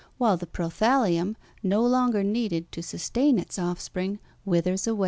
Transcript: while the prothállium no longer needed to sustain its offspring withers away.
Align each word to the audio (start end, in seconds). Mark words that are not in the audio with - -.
while 0.17 0.35
the 0.35 0.47
prothállium 0.47 1.35
no 1.61 1.85
longer 1.85 2.23
needed 2.23 2.71
to 2.71 2.81
sustain 2.81 3.37
its 3.37 3.59
offspring 3.59 4.17
withers 4.45 4.87
away. 4.87 4.99